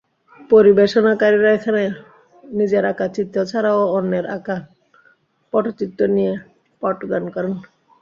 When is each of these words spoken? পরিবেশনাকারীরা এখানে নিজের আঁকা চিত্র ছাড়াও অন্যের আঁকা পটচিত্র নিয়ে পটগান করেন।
পরিবেশনাকারীরা 0.49 1.49
এখানে 1.57 1.83
নিজের 2.53 2.83
আঁকা 2.91 3.07
চিত্র 3.15 3.37
ছাড়াও 3.51 3.81
অন্যের 3.97 4.25
আঁকা 4.35 4.57
পটচিত্র 5.53 5.99
নিয়ে 6.15 6.33
পটগান 6.81 7.23
করেন। 7.35 7.53